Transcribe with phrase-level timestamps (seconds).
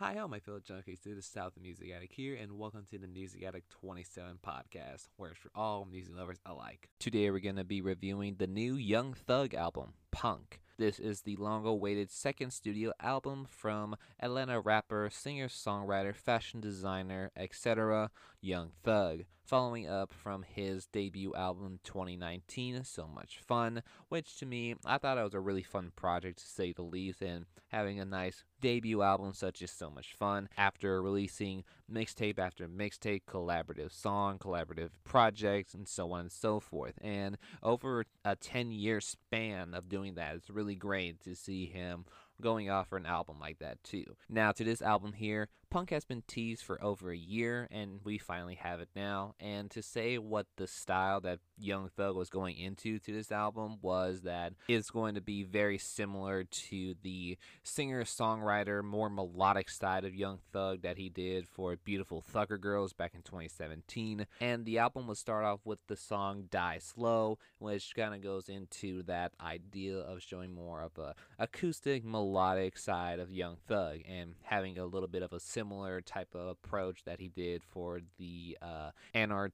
[0.00, 1.02] Hi, all my fellow junkies.
[1.04, 5.08] This the South of Music Addict here, and welcome to the Music Addict 27 podcast,
[5.18, 6.88] where it's for all music lovers alike.
[6.98, 10.62] Today, we're going to be reviewing the new Young Thug album, Punk.
[10.80, 17.30] This is the long awaited second studio album from Atlanta rapper, singer songwriter, fashion designer,
[17.36, 18.10] etc.,
[18.40, 24.76] Young Thug, following up from his debut album 2019, So Much Fun, which to me,
[24.86, 28.04] I thought it was a really fun project to say the least, and having a
[28.06, 34.38] nice debut album such as So Much Fun after releasing mixtape after mixtape, collaborative song,
[34.38, 36.94] collaborative projects, and so on and so forth.
[37.02, 42.04] And over a 10 year span of doing that, it's really great to see him
[42.40, 44.04] going off for an album like that too.
[44.28, 48.18] Now to this album here, Punk has been teased for over a year and we
[48.18, 49.34] finally have it now.
[49.38, 53.78] And to say what the style that Young Thug was going into to this album
[53.80, 60.14] was that it's going to be very similar to the singer-songwriter, more melodic side of
[60.14, 64.26] Young Thug that he did for Beautiful Thugger Girls back in 2017.
[64.40, 68.48] And the album will start off with the song Die Slow, which kind of goes
[68.48, 73.98] into that idea of showing more of a acoustic melodic melodic side of Young Thug
[74.08, 78.00] and having a little bit of a similar type of approach that he did for
[78.18, 79.50] the uh, NPR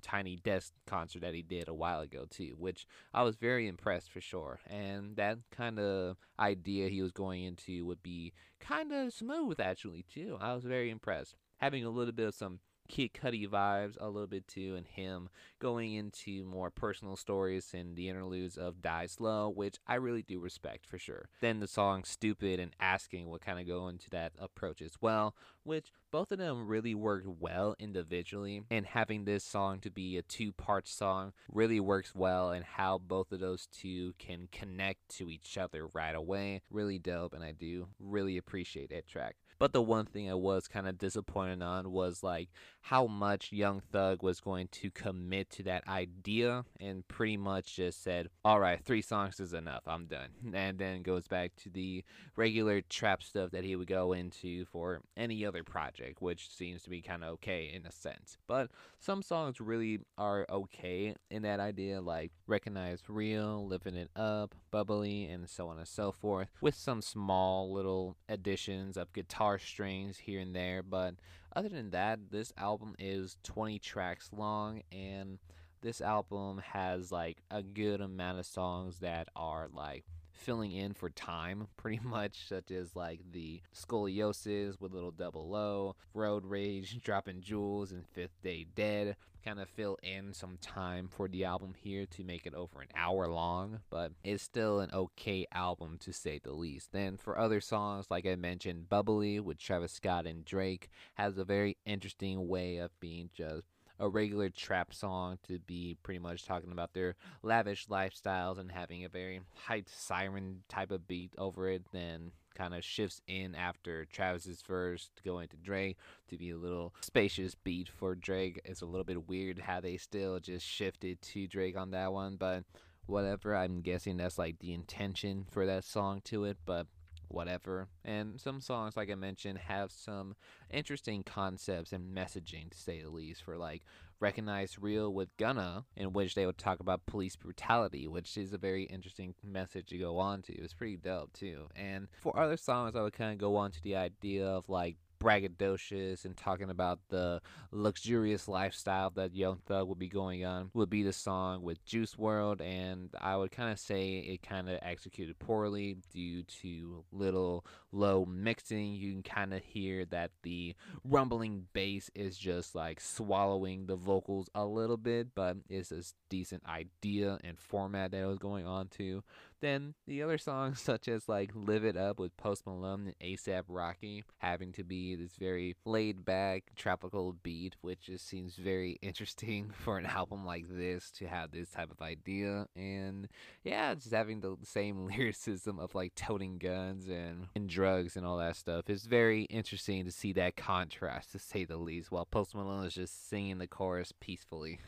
[0.00, 4.10] Tiny Desk concert that he did a while ago too, which I was very impressed
[4.10, 4.60] for sure.
[4.66, 10.06] And that kind of idea he was going into would be kind of smooth actually
[10.12, 10.38] too.
[10.40, 11.34] I was very impressed.
[11.58, 15.28] Having a little bit of some Kid Cudi vibes a little bit too, and him
[15.58, 20.40] going into more personal stories and the interludes of Die Slow, which I really do
[20.40, 21.28] respect for sure.
[21.40, 25.34] Then the song Stupid and Asking will kind of go into that approach as well,
[25.64, 28.62] which both of them really worked well individually.
[28.70, 32.98] And having this song to be a two part song really works well, and how
[32.98, 36.62] both of those two can connect to each other right away.
[36.70, 39.36] Really dope, and I do really appreciate that track.
[39.58, 42.50] But the one thing I was kind of disappointed on was like
[42.88, 48.00] how much Young Thug was going to commit to that idea and pretty much just
[48.00, 49.82] said, all right, three songs is enough.
[49.88, 50.28] I'm done.
[50.54, 52.04] And then goes back to the
[52.36, 56.90] regular trap stuff that he would go into for any other project, which seems to
[56.90, 58.38] be kind of okay in a sense.
[58.46, 58.70] But
[59.00, 65.24] some songs really are okay in that idea, like Recognize Real, Living It Up, Bubbly,
[65.24, 70.38] and so on and so forth, with some small little additions of guitar strings here
[70.38, 71.16] and there, but
[71.56, 75.38] other than that, this album is 20 tracks long and
[75.80, 80.04] this album has like a good amount of songs that are like
[80.36, 85.96] filling in for time pretty much such as like the scoliosis with little double o
[86.14, 91.28] road rage dropping jewels and fifth day dead kind of fill in some time for
[91.28, 95.46] the album here to make it over an hour long, but it's still an okay
[95.52, 96.90] album to say the least.
[96.90, 101.44] Then for other songs, like I mentioned, Bubbly with Travis Scott and Drake has a
[101.44, 106.72] very interesting way of being just a regular trap song to be pretty much talking
[106.72, 111.84] about their lavish lifestyles and having a very hyped siren type of beat over it.
[111.92, 115.98] Then kind of shifts in after Travis's verse going to go into Drake
[116.28, 118.60] to be a little spacious beat for Drake.
[118.64, 122.36] It's a little bit weird how they still just shifted to Drake on that one,
[122.36, 122.64] but
[123.06, 123.54] whatever.
[123.54, 126.86] I'm guessing that's like the intention for that song to it, but
[127.28, 127.88] whatever.
[128.04, 130.36] And some songs, like I mentioned, have some
[130.70, 133.82] interesting concepts and messaging, to say the least, for like
[134.18, 138.58] Recognize Real with Gunna, in which they would talk about police brutality, which is a
[138.58, 140.54] very interesting message to go on to.
[140.54, 141.66] It's pretty dope, too.
[141.76, 144.96] And for other songs, I would kind of go on to the idea of like
[145.18, 147.40] braggadocious and talking about the
[147.70, 152.14] luxurious lifestyle that Young Thug would be going on would be the song with Juice
[152.14, 157.64] WRLD, and I would kind of say it kind of executed poorly due to little
[157.92, 158.94] low mixing.
[158.94, 160.74] You can kind of hear that the
[161.04, 166.62] rumbling bass is just like swallowing the vocals a little bit, but it's a decent
[166.66, 169.22] idea and format that it was going on to.
[169.60, 173.62] Then the other songs, such as like Live It Up with Post Malone and ASAP
[173.68, 179.70] Rocky, having to be this very laid back, tropical beat, which just seems very interesting
[179.72, 182.66] for an album like this to have this type of idea.
[182.76, 183.28] And
[183.64, 188.38] yeah, just having the same lyricism of like toting guns and, and drugs and all
[188.38, 192.54] that stuff is very interesting to see that contrast, to say the least, while Post
[192.54, 194.78] Malone is just singing the chorus peacefully.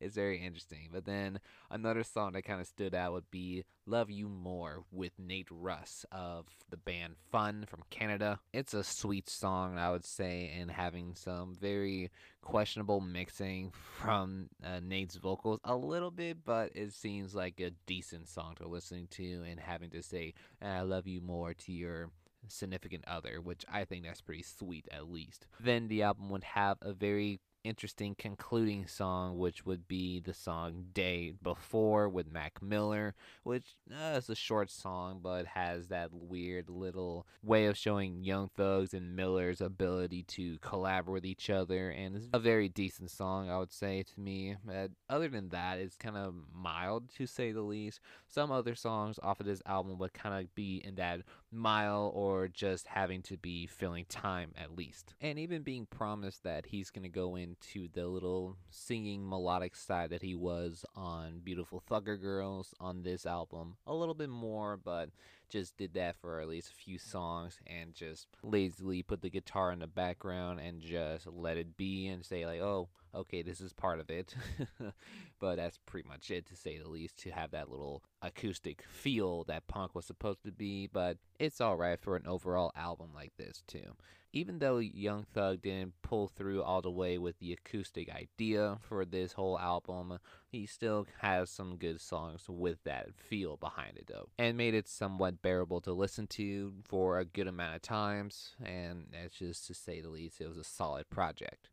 [0.00, 0.90] it's very interesting.
[0.92, 1.40] But then
[1.70, 6.04] another song that kind of stood out would be Love You More with Nate Ruess
[6.12, 8.40] of the band Fun from Canada.
[8.52, 12.10] It's a sweet song, I would say, and having some very
[12.42, 18.28] questionable mixing from uh, Nate's vocals a little bit, but it seems like a decent
[18.28, 22.10] song to listen to and having to say I love you more to your
[22.48, 25.46] significant other, which I think that's pretty sweet at least.
[25.60, 30.86] Then the album would have a very interesting concluding song, which would be the song
[30.92, 36.68] Day Before with Mac Miller, which uh, is a short song but has that weird
[36.68, 41.90] little way of showing Young Thugs and Miller's ability to collaborate with each other.
[41.90, 44.56] And it's a very decent song, I would say, to me.
[44.64, 48.00] But other than that, it's kind of mild to say the least.
[48.26, 51.20] Some other songs off of this album would kind of be in that
[51.52, 55.14] mild or just having to be filling time at least.
[55.20, 60.10] And even being promised that he's going to go into the little singing melodic side
[60.10, 65.10] that he was on Beautiful Thugger Girls on this album a little bit more, but
[65.52, 69.70] just did that for at least a few songs and just lazily put the guitar
[69.70, 73.74] in the background and just let it be and say like, oh, okay, this is
[73.74, 74.34] part of it.
[75.40, 79.44] but that's pretty much it to say the least to have that little acoustic feel
[79.44, 83.62] that punk was supposed to be, but it's alright for an overall album like this
[83.66, 83.94] too
[84.32, 89.04] even though Young Thug didn't pull through all the way with the acoustic idea for
[89.04, 90.18] this whole album,
[90.48, 94.88] he still has some good songs with that feel behind it though, and made it
[94.88, 99.74] somewhat bearable to listen to for a good amount of times, and that's just to
[99.74, 101.68] say the least, it was a solid project.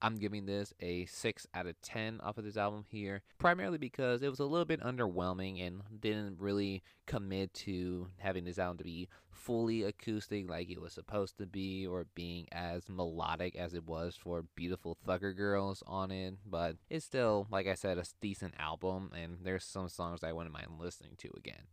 [0.00, 4.22] I'm giving this a 6 out of 10 off of this album here, primarily because
[4.22, 8.84] it was a little bit underwhelming and didn't really commit to having this album to
[8.84, 13.86] be fully acoustic like it was supposed to be or being as melodic as it
[13.86, 18.54] was for Beautiful Thugger Girls on it, but it's still, like I said, a decent
[18.58, 21.66] album and there's some songs I wouldn't mind listening to again.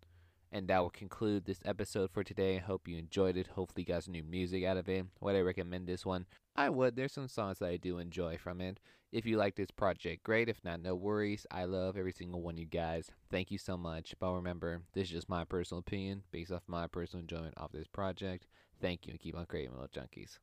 [0.56, 2.56] And that will conclude this episode for today.
[2.56, 3.48] I hope you enjoyed it.
[3.48, 5.06] Hopefully, you got some new music out of it.
[5.19, 6.28] Would I recommend this one?
[6.56, 6.96] I would.
[6.96, 8.80] There's some songs that I do enjoy from it.
[9.12, 10.48] If you like this project, great.
[10.48, 11.46] If not, no worries.
[11.52, 13.12] I love every single one you guys.
[13.30, 14.16] Thank you so much.
[14.18, 17.88] But remember, this is just my personal opinion based off my personal enjoyment of this
[17.88, 18.48] project.
[18.80, 20.38] Thank you and keep on creating little junkies.